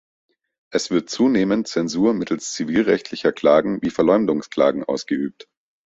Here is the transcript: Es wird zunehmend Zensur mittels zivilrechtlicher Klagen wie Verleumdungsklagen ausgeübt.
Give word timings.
Es 0.71 0.89
wird 0.89 1.11
zunehmend 1.11 1.67
Zensur 1.67 2.15
mittels 2.15 2.53
zivilrechtlicher 2.53 3.31
Klagen 3.31 3.83
wie 3.83 3.91
Verleumdungsklagen 3.91 4.83
ausgeübt. 4.83 5.47